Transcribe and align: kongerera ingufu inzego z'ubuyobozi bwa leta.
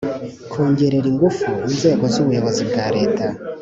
kongerera 0.51 1.07
ingufu 1.13 1.47
inzego 1.67 2.03
z'ubuyobozi 2.13 2.61
bwa 2.69 2.85
leta. 2.95 3.25